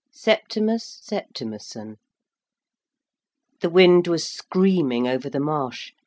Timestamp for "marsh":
5.39-5.91